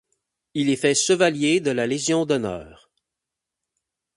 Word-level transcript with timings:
Il 0.55 0.69
est 0.69 0.77
fait 0.77 0.95
Chevalier 0.95 1.59
de 1.59 1.69
la 1.69 1.85
Légion 1.85 2.25
d'Honneur. 2.25 2.89